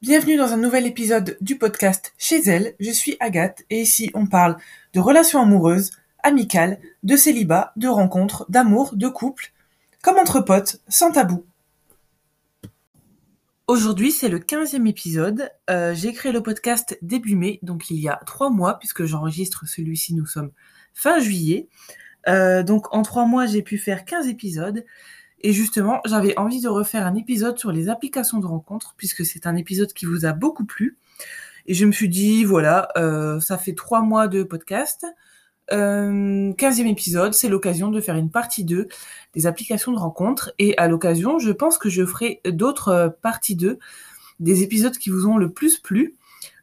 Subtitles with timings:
[0.00, 4.28] Bienvenue dans un nouvel épisode du podcast Chez elle, je suis Agathe et ici on
[4.28, 4.56] parle
[4.94, 5.90] de relations amoureuses,
[6.22, 9.52] amicales, de célibat, de rencontres, d'amour, de couple,
[10.00, 11.44] comme entre potes, sans tabou.
[13.66, 18.08] Aujourd'hui c'est le 15e épisode, euh, j'ai créé le podcast début mai, donc il y
[18.08, 20.52] a trois mois puisque j'enregistre celui-ci, nous sommes
[20.94, 21.66] fin juillet.
[22.28, 24.84] Euh, donc en trois mois j'ai pu faire 15 épisodes
[25.40, 29.46] et justement, j'avais envie de refaire un épisode sur les applications de rencontres, puisque c'est
[29.46, 30.98] un épisode qui vous a beaucoup plu.
[31.66, 35.06] Et je me suis dit, voilà, euh, ça fait trois mois de podcast.
[35.70, 38.88] Euh, 15e épisode, c'est l'occasion de faire une partie 2
[39.34, 40.52] des applications de rencontres.
[40.58, 43.78] Et à l'occasion, je pense que je ferai d'autres parties 2
[44.40, 46.14] des épisodes qui vous ont le plus plu.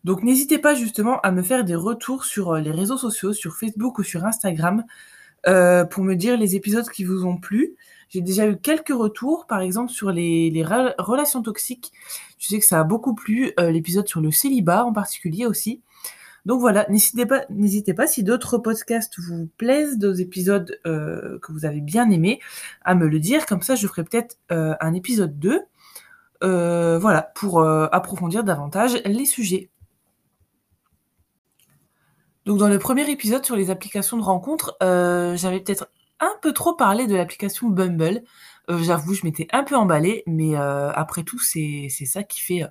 [0.04, 4.00] Donc n'hésitez pas justement à me faire des retours sur les réseaux sociaux, sur Facebook
[4.00, 4.84] ou sur Instagram,
[5.48, 7.76] euh, pour me dire les épisodes qui vous ont plu.
[8.10, 10.64] J'ai déjà eu quelques retours, par exemple sur les,
[10.98, 11.92] relations toxiques.
[12.38, 15.82] Je sais que ça a beaucoup plu, euh, l'épisode sur le célibat en particulier aussi.
[16.46, 21.82] Donc voilà, n'hésitez pas, si d'autres podcasts vous plaisent, d'autres épisodes euh, que vous avez
[21.82, 22.40] bien aimés,
[22.84, 23.48] à me le dire.
[23.48, 25.62] Comme ça, je ferai peut-être un épisode 2.
[26.44, 29.72] Euh, voilà, pour approfondir davantage les sujets.
[32.46, 36.54] Donc dans le premier épisode sur les applications de rencontres, euh, j'avais peut-être un peu
[36.54, 38.24] trop parlé de l'application Bumble.
[38.70, 42.62] Euh, J'avoue, je m'étais un peu emballée, mais euh, après tout, c'est ça qui fait,
[42.64, 42.70] euh,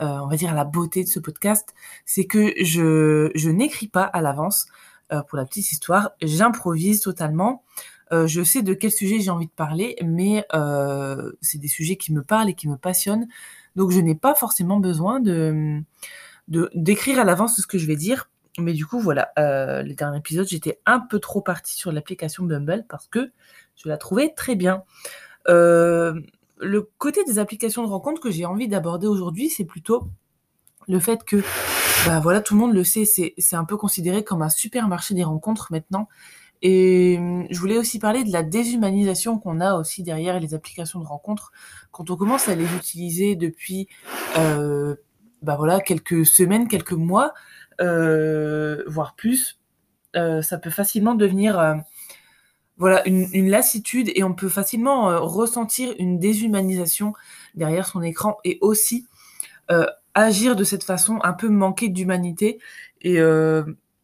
[0.00, 1.74] on va dire, la beauté de ce podcast.
[2.06, 4.66] C'est que je, je n'écris pas à l'avance
[5.12, 6.12] euh, pour la petite histoire.
[6.22, 7.64] J'improvise totalement.
[8.12, 10.46] Euh, je sais de quel sujet j'ai envie de parler, mais
[11.42, 13.28] c'est des sujets qui me parlent et qui me passionnent.
[13.76, 15.82] Donc je n'ai pas forcément besoin de
[16.48, 20.18] d'écrire à l'avance ce que je vais dire mais du coup, voilà, euh, les derniers
[20.18, 23.32] épisodes, j'étais un peu trop partie sur l'application Bumble parce que
[23.76, 24.82] je la trouvais très bien.
[25.48, 26.20] Euh,
[26.58, 30.08] le côté des applications de rencontres que j'ai envie d'aborder aujourd'hui, c'est plutôt
[30.86, 31.42] le fait que,
[32.06, 35.24] bah voilà, tout le monde le sait, c'est un peu considéré comme un supermarché des
[35.24, 36.08] rencontres maintenant.
[36.62, 37.18] Et
[37.50, 41.50] je voulais aussi parler de la déshumanisation qu'on a aussi derrière les applications de rencontres
[41.90, 43.88] quand on commence à les utiliser depuis,
[44.38, 44.94] euh,
[45.42, 47.32] bah voilà, quelques semaines, quelques mois
[47.80, 49.58] voire plus,
[50.16, 51.74] euh, ça peut facilement devenir euh,
[52.76, 57.12] voilà une, lassitude et on peut facilement euh, ressentir une déshumanisation
[57.54, 59.06] derrière son écran et aussi
[59.70, 62.58] euh, agir de cette façon un peu manquer d'humanité
[63.00, 63.62] et euh,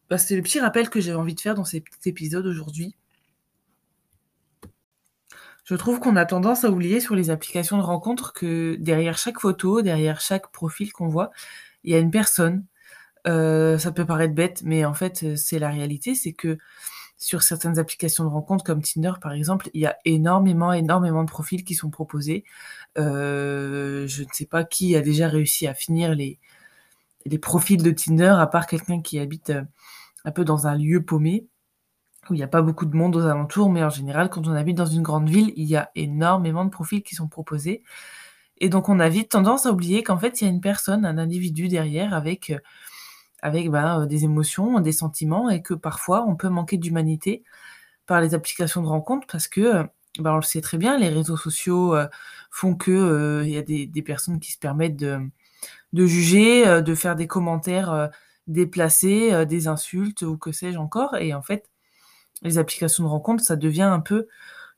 [0.09, 2.95] bah, c'est le petit rappel que j'avais envie de faire dans ces petits épisodes aujourd'hui.
[5.65, 9.39] Je trouve qu'on a tendance à oublier sur les applications de rencontres que derrière chaque
[9.39, 11.31] photo, derrière chaque profil qu'on voit,
[11.83, 12.65] il y a une personne,
[13.27, 16.57] euh, ça peut paraître bête, mais en fait, euh, c'est la réalité, c'est que
[17.17, 21.29] sur certaines applications de rencontres comme Tinder, par exemple, il y a énormément, énormément de
[21.29, 22.45] profils qui sont proposés.
[22.97, 26.39] Euh, je ne sais pas qui a déjà réussi à finir les,
[27.25, 29.51] les profils de Tinder, à part quelqu'un qui habite
[30.23, 31.45] un peu dans un lieu paumé,
[32.29, 34.53] où il n'y a pas beaucoup de monde aux alentours, mais en général, quand on
[34.53, 37.83] habite dans une grande ville, il y a énormément de profils qui sont proposés.
[38.59, 41.05] Et donc, on a vite tendance à oublier qu'en fait, il y a une personne,
[41.05, 42.53] un individu derrière avec
[43.41, 47.43] avec ben, des émotions, des sentiments, et que parfois on peut manquer d'humanité
[48.09, 49.83] par les applications de rencontres parce que,
[50.19, 52.07] ben, on le sait très bien, les réseaux sociaux euh,
[52.51, 55.21] font que euh, il y a des, personnes qui se permettent de,
[55.93, 58.09] juger, euh, de faire des commentaires
[58.47, 61.15] déplacés, des insultes ou que sais-je encore.
[61.17, 61.69] Et en fait,
[62.41, 64.27] les applications de rencontres, ça devient un peu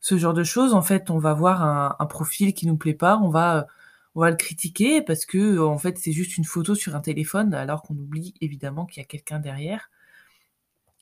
[0.00, 0.74] ce genre de choses.
[0.74, 3.66] En fait, on va voir un, un profil qui nous plaît pas, on va
[4.14, 7.54] on va le critiquer parce que en fait c'est juste une photo sur un téléphone
[7.54, 9.90] alors qu'on oublie évidemment qu'il y a quelqu'un derrière.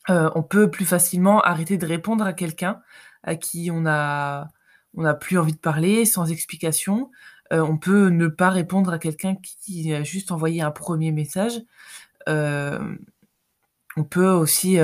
[0.08, 2.80] Euh, on peut plus facilement arrêter de répondre à quelqu'un
[3.22, 4.48] à qui on a
[4.94, 7.10] on n'a plus envie de parler sans explication.
[7.52, 11.60] Euh, on peut ne pas répondre à quelqu'un qui a juste envoyé un premier message.
[12.28, 12.80] Euh,
[13.96, 14.78] on peut aussi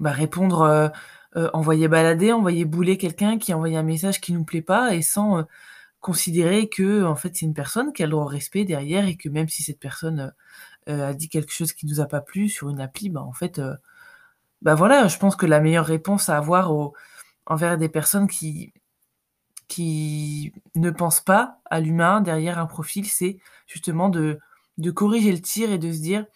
[0.00, 0.92] bah, répondre,
[1.34, 5.02] envoyer balader, envoyer bouler quelqu'un qui a envoyé un message qui nous plaît pas et
[5.02, 5.46] sans
[6.02, 9.16] considérer que en fait c'est une personne qui a le droit au respect derrière et
[9.16, 10.34] que même si cette personne
[10.88, 13.32] euh, a dit quelque chose qui nous a pas plu sur une appli, bah en
[13.32, 13.74] fait, euh,
[14.62, 16.94] bah voilà, je pense que la meilleure réponse à avoir au,
[17.46, 18.74] envers des personnes qui
[19.68, 24.38] qui ne pensent pas à l'humain derrière un profil, c'est justement de,
[24.78, 26.26] de corriger le tir et de se dire,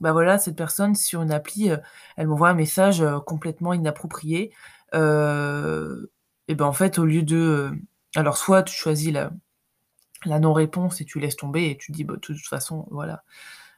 [0.00, 1.76] bah voilà, cette personne sur une appli, euh,
[2.16, 4.52] elle m'envoie un message complètement inapproprié.
[4.94, 6.06] Euh,
[6.48, 7.72] et ben en fait, au lieu de
[8.16, 12.20] alors soit tu choisis la non-réponse et tu laisses tomber et tu dis: «Bah, de
[12.20, 13.24] toute façon, voilà,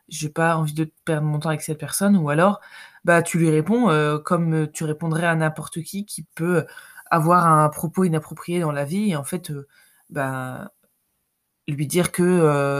[0.09, 2.61] j'ai pas envie de perdre mon temps avec cette personne» ou alors,
[3.05, 6.67] bah, tu lui réponds, heu, comme, tu répondrais à n'importe qui, qui peut
[7.11, 9.69] avoir un propos inapproprié dans la vie et en fait, heu,
[10.11, 10.73] bah,
[11.69, 12.23] lui dire que,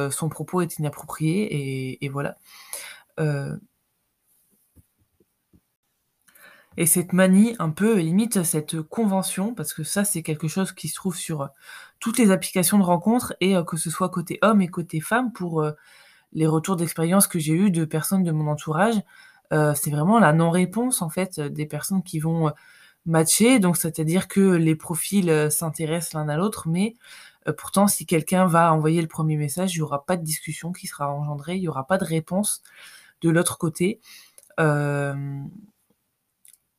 [0.09, 2.37] heu, son propos est inapproprié et voilà.
[6.77, 10.89] Et cette manie un peu, limite cette convention, parce que ça, c'est quelque chose qui
[10.89, 11.49] se trouve sur, heu,
[12.01, 15.33] toutes les applications de rencontres et heu, que ce soit côté homme et côté femme
[15.33, 15.75] pour, heu,
[16.35, 18.97] les retours d'expérience que j'ai eu de personnes de mon entourage,
[19.77, 22.53] c'est vraiment la non-réponse en fait, des personnes qui vont,
[23.07, 23.59] matcher.
[23.61, 26.97] Donc c'est-à-dire que les profils, s'intéressent l'un à l'autre, mais
[27.59, 30.87] pourtant si quelqu'un va envoyer le 1er message, il y aura pas de discussion qui
[30.89, 32.63] sera engendrée, il y aura pas de réponse
[33.23, 34.01] de l'autre côté.
[34.59, 35.51] Hem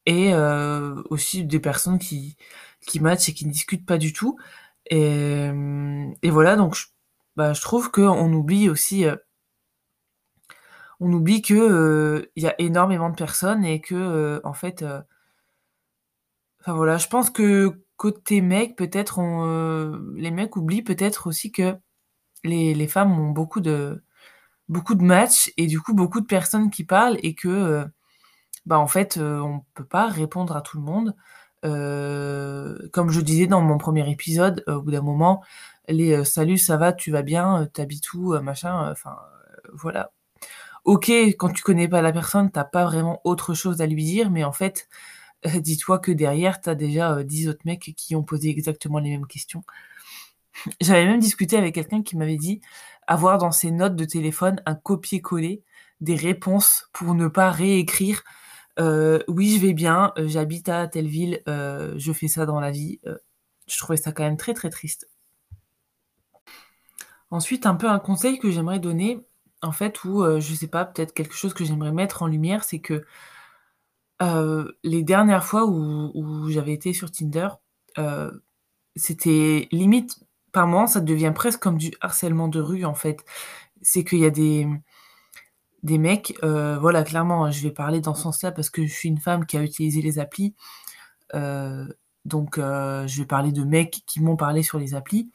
[0.05, 2.37] et heu, aussi des personnes qui
[2.87, 4.37] qui matchent et qui ne discutent pas du tout.
[4.91, 6.85] Et mmh et voilà donc j
[7.37, 9.19] bah, je trouve qu'on oublie aussi, heu
[10.99, 14.83] on oublie que, il y a énormément de personnes et que, en fait,
[16.61, 21.75] enfin voilà, je pense que côté mec peut-être on, les mecs oublient peut-être aussi que
[22.45, 24.03] les les femmes ont beaucoup de
[24.69, 27.85] beaucoup de matchs et du coup beaucoup de personnes qui parlent et que,
[28.65, 31.15] bah, en fait, heu, on peut pas répondre à tout le monde.
[31.65, 35.43] Heu, comme je disais dans mon 1er épisode, au bout d'un moment,
[35.87, 39.17] les, heu: «Salut, ça va, tu vas bien, heu, tu habites où?» machin, enfin,
[39.73, 40.11] voilà.
[40.85, 44.03] OK, quand tu connais pas la personne, tu as pas vraiment autre chose à lui
[44.05, 44.89] dire, mais en fait,
[45.61, 49.27] dis-toi que derrière, tu as déjà, 10 autres mecs qui ont posé exactement les mêmes
[49.27, 49.63] questions.
[50.81, 52.61] J'avais même discuté avec quelqu'un qui m'avait dit
[53.07, 55.63] avoir dans ses notes de téléphone un copier-coller
[56.01, 58.23] des réponses pour ne pas réécrire,
[58.79, 62.71] «Oui, je vais bien, heu, j'habite à telle ville, heu, je fais ça dans la
[62.71, 62.99] vie»,
[63.67, 65.07] je trouvais ça quand même très, très triste.
[67.31, 69.19] Ensuite, un peu un conseil que j'aimerais donner,
[69.61, 72.63] en fait, ou heu, je sais pas, peut-être quelque chose que j'aimerais mettre en lumière,
[72.63, 73.05] c'est que
[74.83, 77.49] les dernières fois où j'avais été sur Tinder,
[78.95, 80.19] c'était limite
[80.51, 83.25] par moments, ça devient presque comme du harcèlement de rue, en fait.
[83.81, 84.67] C'est qu'il y a des,
[85.83, 88.93] des mecs, heu, voilà, clairement, hein, je vais parler dans ce sens-là parce que je
[88.93, 90.55] suis une femme qui a utilisé les applis,
[91.35, 95.31] heu, donc heu, je vais parler de mecs qui m'ont parlé sur les applis.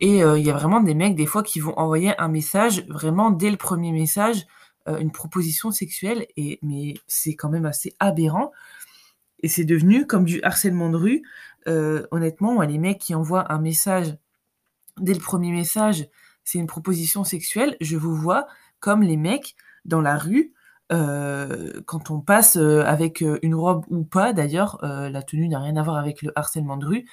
[0.00, 3.30] Et il y a vraiment des mecs, des fois, qui vont envoyer un message, vraiment
[3.30, 4.46] dès le 1er message,
[4.88, 6.26] une proposition sexuelle.
[6.36, 8.50] Et mais c'est quand même assez aberrant.
[9.44, 11.22] Et c'est devenu comme du harcèlement de rue.
[11.66, 14.16] Honnêtement, les mecs qui envoient un message,
[14.98, 16.08] dès le 1er message,
[16.42, 18.48] c'est une proposition sexuelle, je vous vois
[18.82, 19.56] comme les mecs
[19.86, 20.54] dans la rue,
[20.92, 25.60] heu, quand on passe, heu, avec, heu, une robe ou pas d'ailleurs, la tenue n'a
[25.60, 27.06] rien à voir avec le harcèlement de rue.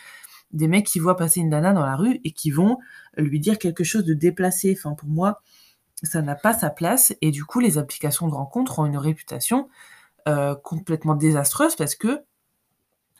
[0.51, 2.79] Des mecs qui voient passer une nana dans la rue et qui vont
[3.17, 4.75] lui dire quelque chose de déplacé.
[4.77, 5.41] Enfin, pour moi,
[6.03, 9.69] ça n'a pas sa place et du coup, les applications de rencontres ont une réputation,
[10.63, 12.21] complètement désastreuse parce que,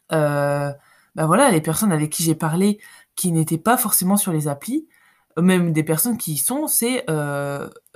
[0.09, 2.79] bah, voilà, les personnes avec qui j'ai parlé,
[3.15, 4.87] qui n'étaient pas forcément sur les applis,
[5.37, 7.05] même des personnes qui y sont, c'est,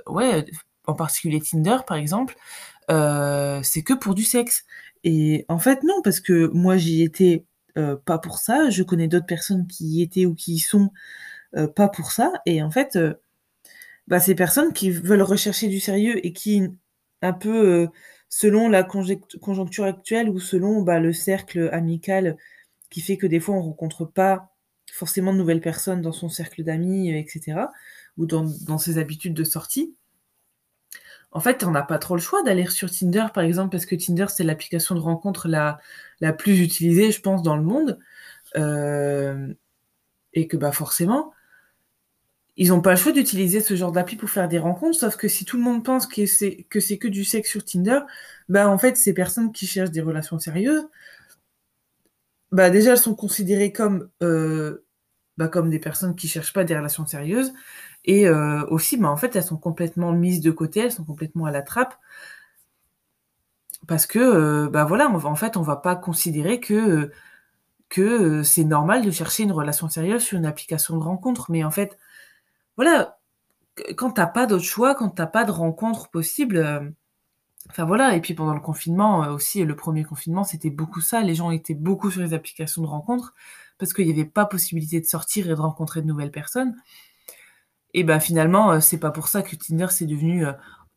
[0.08, 0.44] ouais,
[0.86, 2.36] en particulier Tinder, par exemple,
[2.90, 4.64] heu, c'est que pour du sexe
[5.04, 7.44] et en fait, non, parce que moi, j'y étais,
[7.78, 8.70] heu, pas pour ça.
[8.70, 10.90] Je connais d'autres personnes qui y étaient ou qui y sont,
[11.56, 12.98] heu, pas pour ça et en fait,
[14.08, 16.62] bah, ces personnes qui veulent rechercher du sérieux et qui,
[17.22, 17.88] un peu,
[18.28, 22.36] selon la conjoncture actuelle ou selon, bah, le cercle amical
[22.90, 24.52] qui fait que des fois, on rencontre pas
[24.92, 27.72] forcément de nouvelles personnes dans son cercle d'amis, heu et cetera
[28.18, 29.94] ou dans dans ses habitudes de sortie
[31.32, 33.96] en fait, on n'a pas trop le choix d'aller sur Tinder, par exemple, parce que
[33.96, 35.78] Tinder, c'est l'application de rencontre la
[36.20, 37.98] la plus utilisée, je pense, dans le monde,
[38.54, 39.56] hem
[40.34, 41.32] et que, bah, forcément
[42.56, 45.26] ils ont pas le choix d'utiliser ce genre d'appli pour faire des rencontres, sauf que
[45.28, 48.00] si tout le monde pense que c'est que que du sexe sur Tinder,
[48.48, 50.86] bah, en fait, ces personnes qui cherchent des relations sérieuses
[52.52, 54.84] bah, déjà, elles sont considérées comme, heu,
[55.36, 57.52] bah, comme des personnes qui cherchent pas des relations sérieuses
[58.04, 61.46] et heu, aussi, bah, en fait, elles sont complètement mises de côté, elles sont complètement
[61.46, 61.96] à la trappe
[63.86, 64.18] parce que,
[64.66, 67.12] heu, bah, voilà, en fait, on va pas considérer que, heu,
[67.90, 68.02] que,
[68.40, 71.50] heu, c'est normal de chercher une relation sérieuse sur une application de rencontre.
[71.50, 71.98] Mais en fait,
[72.76, 73.18] voilà,
[73.96, 76.94] quand tu as pas d'autre choix, quand tu as pas de rencontres possibles, hem,
[77.70, 81.22] enfin, voilà et puis pendant le confinement, aussi, le 1er confinement, c'était beaucoup ça.
[81.22, 83.34] Les gens étaient beaucoup sur les applications de rencontres
[83.78, 86.76] parce qu'il y avait pas possibilité de sortir et de rencontrer de nouvelles personnes
[87.94, 90.54] et bah, finalement, heu, c'est pas pour ça que Tinder, c'est devenu, heu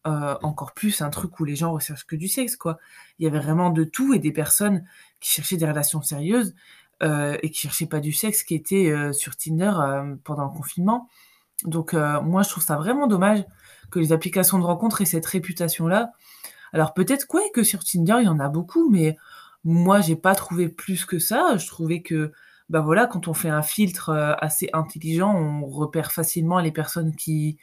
[0.08, 2.80] heu, encore plus un truc où les gens recherchent que du sexe, quoi.
[3.20, 4.86] Il y avait vraiment de tout et des personnes
[5.20, 6.56] qui cherchaient des relations sérieuses,
[7.02, 9.72] et qui cherchaient pas du sexe, qui étaient, sur Tinder,
[10.24, 11.10] pendant le confinement.
[11.66, 13.46] Donc moi, je trouve ça vraiment dommage
[13.92, 16.12] que les applications de rencontres aient cette réputation-là.
[16.74, 19.18] Alors peut-être que sur Tinder, il y en a beaucoup, mais
[19.64, 21.58] moi, j'ai pas trouvé plus que ça.
[21.58, 22.32] Je trouvais que,
[22.70, 27.16] bah, voilà, quand on fait un filtre, heu, assez intelligent, on repère facilement les personnes
[27.16, 27.58] qui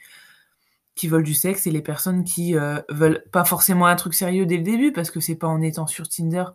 [0.97, 4.45] qui veulent du sexe et les personnes qui, heu, veulent pas forcément un truc sérieux
[4.45, 6.45] dès le début, parce que c'est pas en étant sur Tinder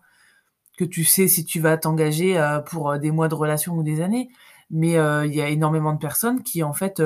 [0.78, 3.82] que tu sais si tu vas t'engager, heu, pour, heu, des mois de relation ou
[3.84, 4.30] des années.
[4.70, 4.92] Mais,
[5.26, 7.02] il y a énormément de personnes qui en fait,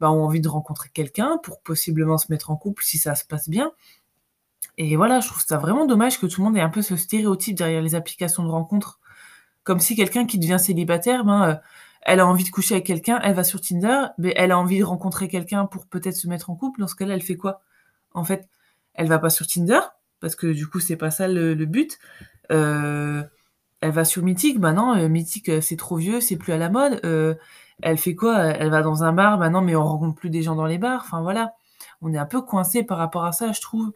[0.00, 3.24] bah, ont envie de rencontrer quelqu'un pour possiblement se mettre en couple si ça se
[3.26, 3.72] passe bien.
[4.78, 6.96] Et voilà, je trouve ça vraiment dommage que tout le monde ait un peu ce
[6.96, 9.00] stéréotype derrière les applications de rencontres.
[9.66, 11.56] Comme si quelqu'un qui devient célibataire, ben, heu,
[12.02, 14.78] elle a envie de coucher avec quelqu'un, elle va sur Tinder, mais elle a envie
[14.78, 16.80] de rencontrer quelqu'un pour peut-être se mettre en couple.
[16.80, 17.60] Dans ce cas-là, elle fait quoi?
[18.14, 18.48] En fait,
[18.94, 19.80] elle va pas sur Tinder,
[20.20, 21.98] parce que du coup, c'est pas ça le but.
[22.52, 23.24] Heu,
[23.80, 26.70] elle va sur Mythique, bah non, heu, Mythique, c'est trop vieux, c'est plus à la
[26.70, 27.00] mode.
[27.82, 28.38] Elle fait quoi?
[28.38, 30.78] Elle va dans un bar, bah non, mais on rencontre plus des gens dans les
[30.78, 31.02] bars.
[31.04, 31.54] Enfin voilà,
[32.00, 33.92] on est un peu coincés par rapport à ça, je trouve.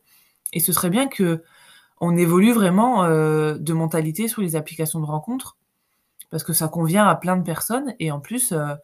[0.53, 5.57] Et ce serait bien qu'on évolue vraiment, de mentalité sur les applications de rencontres,
[6.31, 8.77] parce que ça convient à plein de personnes et en plus, heu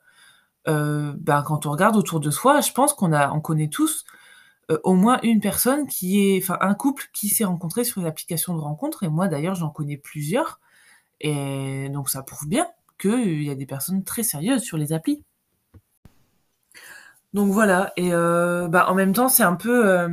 [0.69, 4.05] heu, bah, quand on regarde autour de soi, je pense qu'on a on connaît tous,
[4.71, 8.09] heu, au moins une personne qui est enfin un couple qui s'est rencontré sur une
[8.09, 10.61] application de rencontre et moi d'ailleurs j'en connais plusieurs
[11.21, 12.67] et donc ça prouve bien
[13.01, 15.25] qu'il y a des personnes très sérieuses sur les applis.
[17.35, 20.09] Donc voilà et bah, en même temps c'est un peu,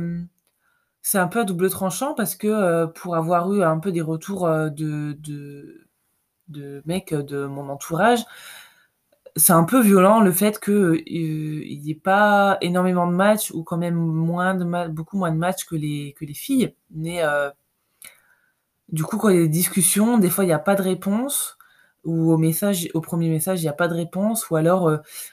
[1.02, 4.48] c'est un peu à double tranchant parce que, pour avoir eu un peu des retours,
[4.48, 5.83] de
[6.48, 8.20] de mecs, heu, de mon entourage,
[9.36, 13.50] c'est un peu violent le fait que, heu, il y ait pas énormément de matchs
[13.52, 16.74] ou quand même moins de beaucoup moins de matchs que les que les filles.
[16.92, 17.50] Mais, heu,
[18.90, 20.82] du coup, quand il y a des discussions, des fois il y a pas de
[20.82, 21.56] réponse
[22.04, 24.84] ou au message au 1er message, il y a pas de réponse ou alors,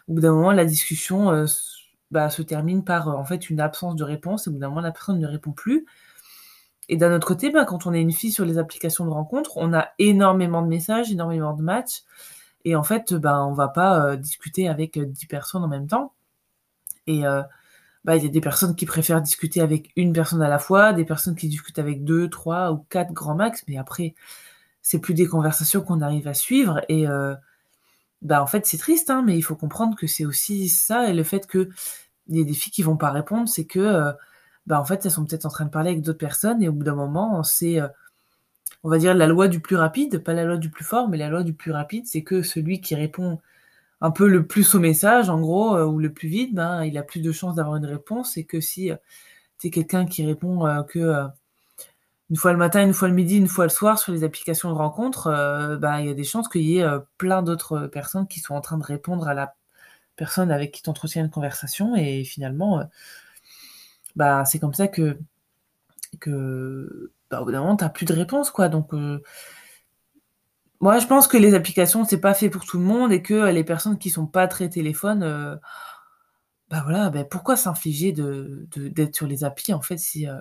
[0.08, 1.46] au bout d'un moment la discussion,
[2.12, 4.82] bah, se termine par, en fait une absence de réponse et au bout d'un moment
[4.82, 5.86] la personne ne répond plus.
[6.92, 9.54] Et d'un autre côté, bah, quand on est une fille sur les applications de rencontres,
[9.58, 12.04] on a énormément de messages, énormément de matchs.
[12.66, 15.88] Et en fait, bah, on va pas, heu, discuter avec, heu, 10 personnes en même
[15.88, 16.14] temps.
[17.08, 17.44] Et heu,
[18.06, 20.94] bah, il y a des personnes qui préfèrent discuter avec 1 personne à la fois,
[20.94, 24.16] des personnes qui discutent avec 2-3 ou 4 grand max, mais après,
[24.84, 26.82] c'est plus des conversations qu'on arrive à suivre.
[26.90, 27.08] Et
[28.30, 31.24] en fait, c'est triste, hein, mais il faut comprendre que c'est aussi ça et le
[31.24, 31.70] fait qu'il
[32.30, 34.14] y ait des filles qui vont pas répondre, c'est que,
[34.68, 36.74] bah, en fait, elles sont peut-être en train de parler avec d'autres personnes et au
[36.74, 37.90] bout d'un moment, c'est, heu,
[38.84, 41.18] on va dire la loi du plus rapide, pas la loi du plus fort, mais
[41.18, 43.40] la loi du plus rapide, c'est que celui qui répond
[44.02, 46.98] un peu le plus aux messages, en gros, heu, ou le plus vite, ben, il
[46.98, 48.92] a plus de chances d'avoir une réponse et que si,
[49.60, 51.00] tu es quelqu'un qui répond, que,
[52.32, 54.70] 1 fois le matin, 1 fois le midi, 1 fois le soir sur les applications
[54.72, 56.88] de rencontres, heu, bah, il y a des chances qu'il y ait,
[57.20, 59.56] plein d'autres personnes qui sont en train de répondre à la
[60.18, 62.82] personne avec qui tu entretiens une conversation et finalement,
[64.16, 65.18] bah, c'est comme ça que
[67.30, 68.70] bah, au bout d'un moment, tu plus de réponse, quoi.
[68.70, 69.22] Donc, heu
[70.82, 73.50] moi, je pense que les applications, c'est pas fait pour tout le monde et que
[73.52, 75.60] les personnes qui sont pas très téléphones, heu,
[76.70, 80.40] bah, voilà, bah, pourquoi s'infliger de d'être sur les applis, en fait, si, heu,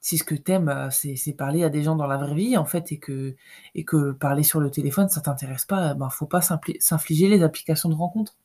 [0.00, 2.56] si ce que tu aimes, heu, c'est parler à des gens dans la vraie vie,
[2.56, 3.34] en fait et que
[3.74, 7.88] et que parler sur le téléphone, ça t'intéresse pas, ben, faut pas s'infliger les applications
[7.88, 8.36] de rencontres.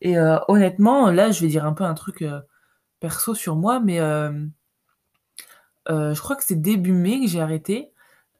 [0.00, 0.16] Et
[0.48, 2.24] honnêtement, là, je vais dire un peu un truc,
[3.04, 4.52] perso sur moi, mais hem
[5.90, 7.92] heu, je crois que c'est début mai que j'ai arrêté.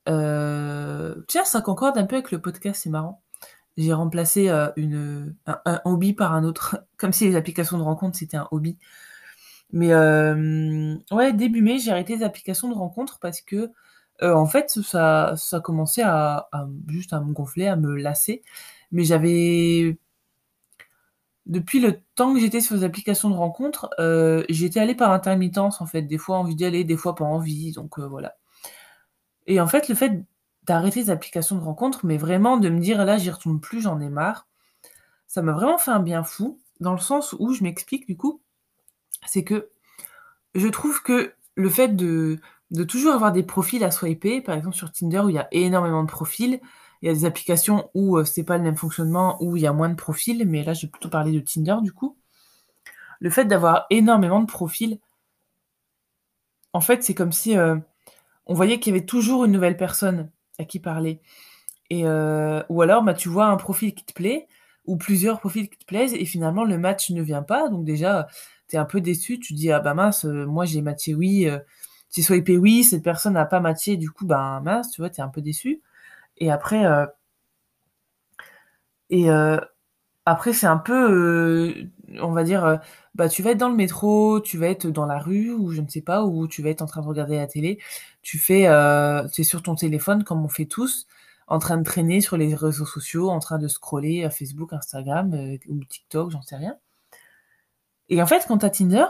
[0.09, 3.23] Heu, tiens, ça concorde un peu avec le podcast, c'est marrant.
[3.79, 8.39] J'ai remplacé, une, un hobby par un autre, comme si les applications de rencontres, c'était
[8.39, 8.79] un hobby.
[9.73, 9.95] Mais
[11.13, 13.71] ouais, début mai, j'ai arrêté les applications de rencontres parce que,
[14.23, 16.49] en fait, ça ça commençait à
[16.89, 18.43] juste à me gonfler, à me lasser.
[18.93, 19.99] Mais j'avais
[21.47, 25.81] depuis le temps que j'étais sur les applications de rencontres, heu, j'étais allée par intermittence,
[25.81, 26.03] en fait.
[26.03, 28.37] Des fois envie d'y aller, des fois pas envie, donc heu, voilà.
[29.47, 30.25] Et en fait, le fait
[30.65, 34.01] d'arrêter les applications de rencontres, mais vraiment de me dire: «Là, j'y retourne plus, j'en
[34.01, 34.47] ai marre»,
[35.29, 38.43] ça m'a vraiment fait un bien fou, dans le sens où je m'explique, du coup.
[39.27, 39.71] C'est que
[40.55, 42.41] je trouve que le fait de
[42.73, 45.49] de toujours avoir des profils à swiper, par exemple sur Tinder où il y a
[45.53, 46.61] énormément de profils,
[47.05, 49.69] il y a des applications où, heu, c'est pas le même fonctionnement, où il y
[49.69, 52.19] a moins de profils, mais là, je vais plutôt parler de Tinder, du coup.
[53.21, 54.99] Le fait d'avoir énormément de profils
[56.73, 57.81] en fait, c'est comme si, heu,
[58.47, 61.21] on voyait qu'il y avait toujours une nouvelle personne à qui parler
[61.91, 64.49] et heu, ou alors, bah, tu vois un profil qui te plaît
[64.87, 67.69] ou plusieurs profils qui te plaisent et finalement le match ne vient pas.
[67.71, 68.29] Donc déjà,
[68.69, 71.15] tu es un peu déçu, tu te dis: «Ah bah mince, heu, moi j'ai matché
[71.15, 71.49] oui,
[72.15, 75.11] j'ai swipé oui, cette personne n'a pas matché, du coup, ben, mince», tu vois?
[75.11, 75.83] Tu es un peu déçu
[76.39, 76.51] et
[79.11, 79.61] et heu,
[80.27, 80.95] après c'est un peu,
[81.75, 81.91] heu,
[82.23, 82.81] on va dire,
[83.15, 85.81] bah, tu vas être dans le métro, tu vas être dans la rue ou je
[85.83, 87.79] ne sais pas, ou tu vas être en train de regarder la télé.
[88.23, 88.69] Tu fais,
[89.33, 91.07] tu sur ton téléphone comme on fait tous.
[91.49, 95.35] en train de traîner sur les réseaux sociaux, en train de scroller, Facebook, Instagram,
[95.69, 96.77] ou TikTok, j'en sais rien.
[98.09, 99.05] Et en fait, quand tu as Tinder,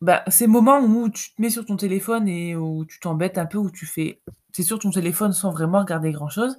[0.00, 3.46] bah, ces moments où tu te mets sur ton téléphone et où tu t'embêtes un
[3.46, 4.20] peu, où tu fais
[4.62, 6.58] sur ton téléphone sans vraiment regarder grand-chose,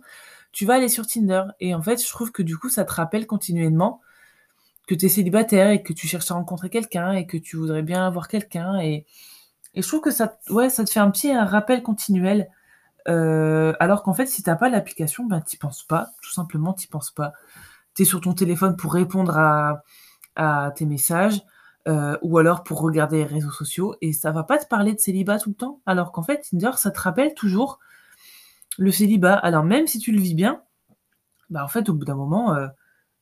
[0.51, 1.44] tu vas aller sur Tinder.
[1.60, 4.01] Et en fait, je trouve que du coup, ça te rappelle continuellement
[4.88, 7.84] que tu es célibataire et que tu cherches à rencontrer quelqu'un et que tu voudrais
[7.84, 8.79] bien avoir quelqu'un.
[8.79, 9.06] Et
[9.75, 12.50] je trouve que ça ouais, ça te fait un petit un rappel continuel,
[13.08, 16.74] heu, alors qu'en fait, si tu as pas l'application, bah, tu penses pas, tout simplement,
[16.74, 17.34] tu penses pas.
[17.96, 19.84] Tu es sur ton téléphone pour répondre à
[20.36, 21.41] à tes messages,
[21.88, 25.00] euh, ou alors pour regarder les réseaux sociaux et ça va pas te parler de
[25.00, 27.79] célibat tout le temps, alors qu'en fait Tinder ça te rappelle toujours
[28.80, 29.36] le célibat.
[29.36, 30.64] Alors même si tu le vis bien,
[31.50, 32.68] bah, en fait au bout d'un moment, euh,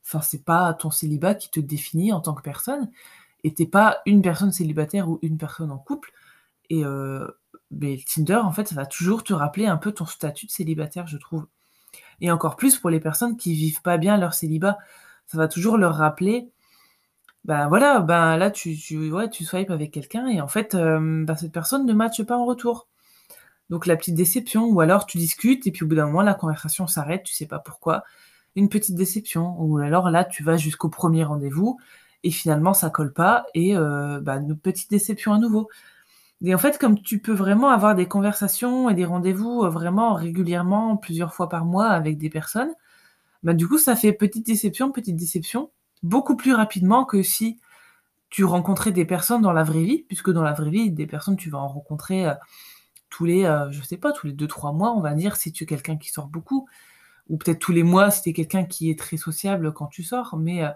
[0.04, 2.90] enfin c'est pas ton célibat qui te définit en tant que personne
[3.44, 6.12] et t'es pas une personne célibataire ou une personne en couple
[6.70, 7.26] et euh,
[8.06, 11.18] Tinder en fait ça va toujours te rappeler un peu ton statut de célibataire je
[11.18, 11.46] trouve.
[12.20, 14.78] Et encore plus pour les personnes qui vivent pas bien leur célibat,
[15.26, 16.50] ça va toujours leur rappeler
[17.44, 21.24] ben voilà, ben là tu tu ouais, tu swipes avec quelqu'un et en fait, euh,
[21.24, 22.88] bah, cette personne ne matche pas en retour.
[23.70, 26.34] Donc la petite déception ou alors tu discutes et puis au bout d'un moment la
[26.34, 28.04] conversation s'arrête, tu sais pas pourquoi.
[28.56, 31.78] Une petite déception ou alors là tu vas jusqu'au premier rendez-vous
[32.24, 35.68] et finalement ça colle pas et euh, bah, une petite déception à nouveau.
[36.42, 40.14] Et en fait, comme tu peux vraiment avoir des conversations et des rendez-vous, euh, vraiment
[40.14, 42.72] régulièrement, plusieurs fois par mois avec des personnes,
[43.42, 45.70] bah, du coup ça fait petite déception, petite déception
[46.02, 47.58] beaucoup plus rapidement que si
[48.30, 51.36] tu rencontrais des personnes dans la vraie vie, puisque dans la vraie vie, des personnes,
[51.36, 52.34] tu vas en rencontrer euh,
[53.10, 55.64] tous les, euh, je sais pas, tous les 2-3 mois, on va dire, si tu
[55.64, 56.68] es quelqu'un qui sort beaucoup,
[57.28, 60.02] ou peut-être tous les mois si tu es quelqu'un qui est très sociable quand tu
[60.02, 60.70] sors, mais euh,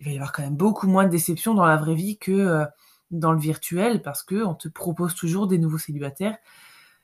[0.00, 2.64] il va y avoir quand même beaucoup moins de déceptions dans la vraie vie que
[3.10, 6.36] dans le virtuel, parce qu'on te propose toujours des nouveaux célibataires.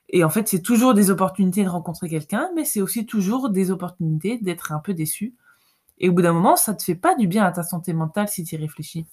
[0.09, 3.71] Et en fait, c'est toujours des opportunités de rencontrer quelqu'un, mais c'est aussi toujours des
[3.71, 5.35] opportunités d'être un peu déçu
[5.99, 8.29] et au bout d'un moment, ça te fait pas du bien à ta santé mentale
[8.29, 9.05] si tu y réfléchis.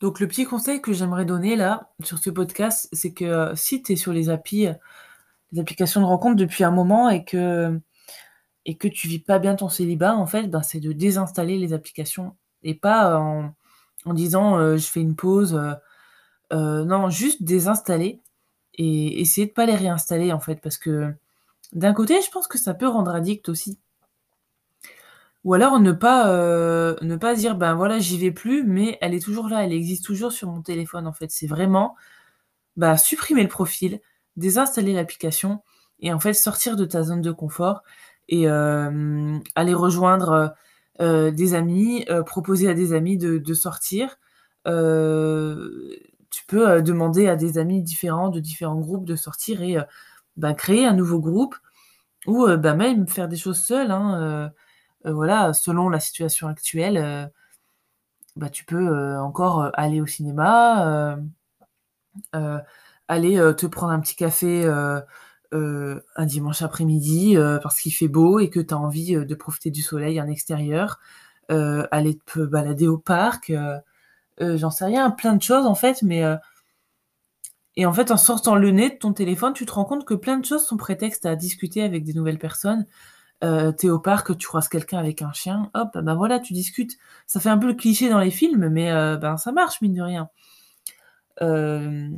[0.00, 3.82] Donc le petit conseil que j'aimerais donner là sur ce podcast, c'est que euh, si
[3.82, 4.68] tu es sur les applis,
[5.52, 7.80] les applications de rencontre depuis un moment et que
[8.66, 11.72] et que tu vis pas bien ton célibat, en fait, ben, c'est de désinstaller les
[11.74, 15.60] applications et pas en, disant euh, je fais une pause.
[16.52, 18.22] Euh, non, juste désinstaller
[18.74, 21.12] et essayer de pas les réinstaller en fait parce que
[21.72, 23.78] d'un côté, je pense que ça peut rendre addict aussi.
[25.44, 29.14] Ou alors ne pas, euh, ne pas dire: «Ben, voilà, j'y vais plus», mais elle
[29.14, 31.30] est toujours là, elle existe toujours sur mon téléphone, en fait.
[31.30, 31.96] C'est vraiment,
[32.76, 34.00] bah, supprimer le profil,
[34.36, 35.62] désinstaller l'application
[36.00, 37.82] et en fait sortir de ta zone de confort
[38.28, 40.54] et aller rejoindre,
[41.00, 44.18] euh, des amis, euh, proposer à des amis de sortir.
[46.30, 49.76] tu peux, demander à des amis différents, de différents groupes de sortir et
[50.36, 51.56] bah, créer un nouveau groupe
[52.26, 54.48] ou, bah, même faire des choses seul, hein, euh,
[55.04, 57.26] voilà, selon la situation actuelle, euh,
[58.36, 61.18] bah, tu peux euh, encore aller au cinéma,
[63.08, 64.66] aller te prendre un petit café
[65.52, 69.82] un dimanche après-midi parce qu'il fait beau et que tu as envie de profiter du
[69.82, 70.98] soleil en extérieur,
[71.48, 73.52] aller te balader au parc,
[74.40, 76.24] j'en sais rien, plein de choses en fait, mais
[77.76, 80.14] et en fait, en sortant le nez de ton téléphone, tu te rends compte que
[80.14, 82.86] plein de choses sont prétexte à discuter avec des nouvelles personnes,
[83.44, 86.96] euh, tu au parc, tu croises quelqu'un avec un chien, hop, ben voilà, tu discutes.
[87.26, 89.94] Ça fait un peu le cliché dans les films, mais euh, ben ça marche, mine
[89.94, 90.30] de rien.
[91.42, 92.08] Euh,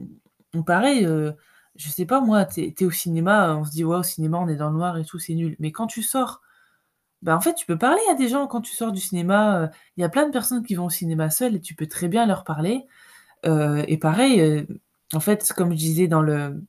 [0.66, 1.32] pareil, euh,
[1.76, 4.48] je sais pas moi, tu es au cinéma, on se dit: «Ouais, au cinéma, on
[4.48, 5.56] est dans le noir et tout, c'est nul».
[5.58, 6.42] Mais quand tu sors,
[7.22, 10.02] ben en fait, tu peux parler à des gens quand tu sors du cinéma, il
[10.02, 12.26] y a plein de personnes qui vont au cinéma seules et tu peux très bien
[12.26, 12.86] leur parler.
[13.44, 14.66] et pareil,
[15.14, 16.62] en fait, comme je disais dans le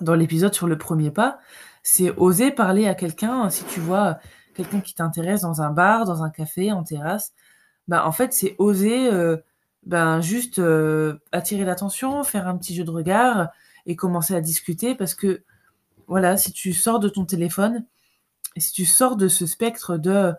[0.00, 1.38] dans l'épisode sur le premier pas,
[1.88, 4.18] c'est oser parler à quelqu'un, si tu vois
[4.54, 7.32] quelqu'un qui t'intéresse dans un bar, dans un café, en terrasse,
[7.86, 9.36] bah, en fait, c'est oser, euh,
[9.84, 13.50] ben, juste, euh, attirer l'attention, faire un petit jeu de regard
[13.86, 15.44] et commencer à discuter parce que,
[16.08, 17.84] voilà, si tu sors de ton téléphone
[18.56, 20.32] si tu sors de ce spectre de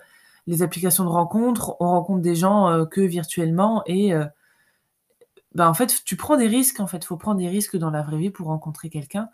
[0.47, 4.13] les applications de rencontres, on rencontre des gens, euh, que virtuellement et
[5.55, 6.97] ben, en fait, tu prends des risques, en fait.
[6.97, 9.29] Il Faut prendre des risques dans la vraie vie pour rencontrer quelqu'un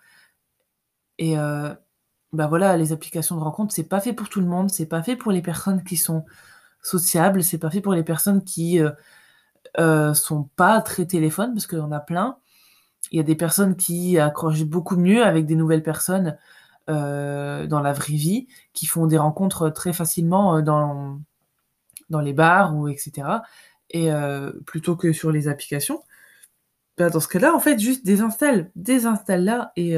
[1.18, 1.38] et
[2.34, 5.04] bah, voilà, les applications de rencontre, c'est pas fait pour tout le monde, c'est pas
[5.04, 6.26] fait pour les personnes qui sont
[6.82, 8.92] sociables, c'est pas fait pour les personnes qui, euh,
[9.80, 12.38] euh, sont pas très téléphone, parce qu'il y en a plein.
[13.12, 16.38] Il y a des personnes qui accrochent beaucoup mieux avec des nouvelles personnes,
[16.90, 21.22] euh, dans la vraie vie, qui font des rencontres très facilement, dans
[22.22, 23.42] les bars ou etc.
[23.92, 24.10] et
[24.66, 26.04] plutôt que sur les applications.
[26.98, 29.98] Bah, dans ce cas-là, en fait, juste désinstalle, désinstalle-la et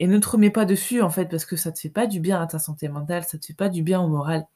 [0.00, 2.20] et ne te remets pas dessus en fait parce que ça te fait pas du
[2.20, 4.46] bien à ta santé mentale, ça te fait pas du bien au moral.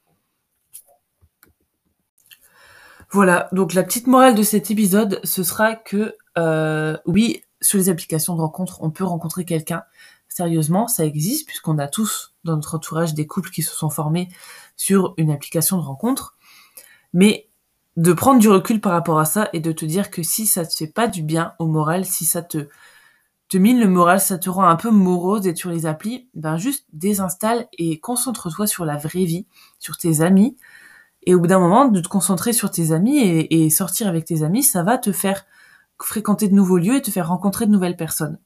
[3.13, 7.89] Voilà, donc la petite morale de cet épisode, ce sera que euh, oui, sur les
[7.89, 9.83] applications de rencontre, on peut rencontrer quelqu'un.
[10.29, 14.29] Sérieusement, ça existe puisqu'on a tous dans notre entourage des couples qui se sont formés
[14.77, 16.37] sur une application de rencontre.
[17.13, 17.49] Mais
[17.97, 20.65] de prendre du recul par rapport à ça et de te dire que si ça
[20.65, 22.69] te fait pas du bien au moral, si ça te
[23.51, 26.57] te mine le moral, ça te rend un peu morose d'être sur les applis, ben
[26.57, 29.47] juste désinstalle et concentre-toi sur la vraie vie,
[29.81, 30.57] sur tes amis.
[31.25, 34.45] Et au bout d'un moment, de te concentrer sur tes amis et, sortir avec tes
[34.45, 35.47] amis, ça va te faire
[36.01, 38.39] fréquenter de nouveaux lieux et te faire rencontrer de nouvelles personnes.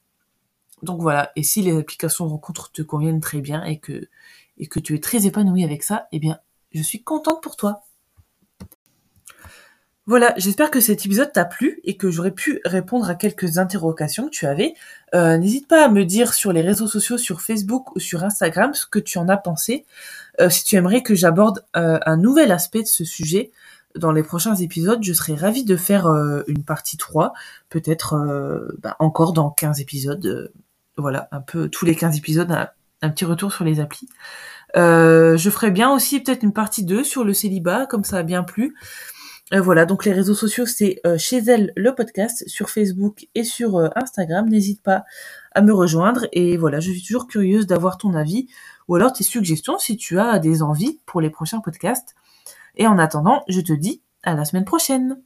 [0.83, 4.09] Donc voilà, et si les applications de rencontre te conviennent très bien et que,
[4.59, 6.38] et que tu es très épanoui avec ça, eh bien,
[6.73, 7.83] je suis contente pour toi.
[10.07, 14.27] Voilà, j'espère que cet épisode t'a plu et que j'aurais pu répondre à quelques interrogations
[14.27, 14.75] que tu avais.
[15.14, 18.75] Euh, n'hésite pas à me dire sur les réseaux sociaux, sur Facebook ou sur Instagram,
[18.75, 19.87] ce que tu en as pensé.
[20.43, 23.51] Euh, si tu aimerais que j'aborde euh, un nouvel aspect de ce sujet
[23.97, 26.07] dans les prochains épisodes, je serais ravie de faire
[26.49, 27.33] une partie 3,
[27.71, 30.53] peut-être bah, encore dans 15 épisodes.
[30.99, 32.51] voilà, un peu tous les 15 épisodes,
[33.03, 34.09] un, petit retour sur les applis.
[34.75, 38.43] je ferai bien aussi peut-être une partie 2 sur le célibat, comme ça a bien
[38.43, 38.75] plu.
[39.53, 43.45] Euh, voilà, donc les réseaux sociaux, c'est euh, chez elle le podcast sur Facebook et
[43.45, 44.49] sur euh, Instagram.
[44.49, 45.05] N'hésite pas
[45.53, 46.27] à me rejoindre.
[46.33, 48.49] Et voilà, je suis toujours curieuse d'avoir ton avis
[48.89, 52.15] ou alors tes suggestions si tu as des envies pour les prochains podcasts.
[52.77, 55.21] Et en attendant, je te dis à la semaine prochaine.